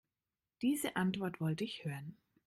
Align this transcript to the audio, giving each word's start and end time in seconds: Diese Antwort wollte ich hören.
Diese 0.63 0.95
Antwort 0.95 1.39
wollte 1.39 1.63
ich 1.63 1.85
hören. 1.85 2.17